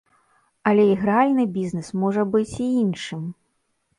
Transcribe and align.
Але 0.71 0.85
ігральны 0.93 1.43
бізнэс 1.59 1.91
можа 2.03 2.23
быць 2.37 2.55
і 2.69 2.73
іншым. 2.83 3.21